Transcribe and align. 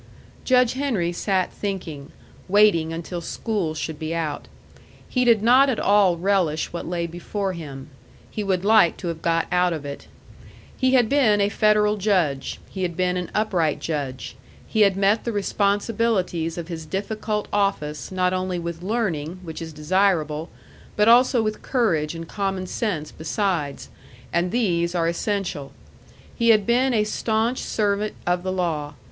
Judge 0.45 0.73
Henry 0.73 1.11
sat 1.11 1.53
thinking, 1.53 2.11
waiting 2.47 2.91
until 2.91 3.21
school 3.21 3.75
should 3.75 3.99
be 3.99 4.15
out. 4.15 4.47
He 5.07 5.23
did 5.23 5.43
not 5.43 5.69
at 5.69 5.79
all 5.79 6.17
relish 6.17 6.73
what 6.73 6.87
lay 6.87 7.05
before 7.05 7.53
him. 7.53 7.91
He 8.31 8.43
would 8.43 8.65
like 8.65 8.97
to 8.97 9.09
have 9.09 9.21
got 9.21 9.45
out 9.51 9.73
of 9.73 9.85
it. 9.85 10.07
He 10.75 10.95
had 10.95 11.07
been 11.07 11.39
a 11.39 11.49
federal 11.49 11.97
judge; 11.97 12.59
he 12.67 12.81
had 12.81 12.97
been 12.97 13.15
an 13.15 13.29
upright 13.35 13.79
judge; 13.79 14.35
he 14.65 14.81
had 14.81 14.97
met 14.97 15.23
the 15.23 15.31
responsibilities 15.31 16.57
of 16.57 16.67
his 16.67 16.87
difficult 16.87 17.47
office 17.53 18.11
not 18.11 18.33
only 18.33 18.57
with 18.57 18.81
learning, 18.81 19.39
which 19.43 19.61
is 19.61 19.71
desirable, 19.71 20.49
but 20.95 21.07
also 21.07 21.43
with 21.43 21.61
courage 21.61 22.15
and 22.15 22.27
common 22.27 22.65
sense 22.65 23.11
besides, 23.11 23.87
and 24.33 24.49
these 24.49 24.95
are 24.95 25.07
essential. 25.07 25.71
He 26.35 26.49
had 26.49 26.65
been 26.65 26.91
a 26.91 27.03
stanch 27.03 27.59
servant 27.59 28.15
of 28.25 28.41
the 28.41 28.51
law. 28.51 28.95